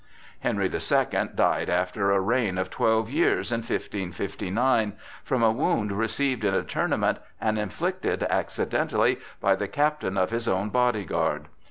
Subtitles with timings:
[0.39, 4.93] Henry the Second died after a reign of twelve years, in 1559,
[5.23, 10.47] from a wound received in a tournament and inflicted accidentally by the captain of his
[10.47, 11.49] own body guard.